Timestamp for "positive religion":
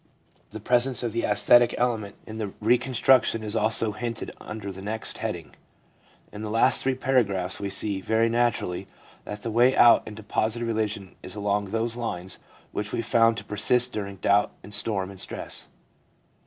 10.23-11.13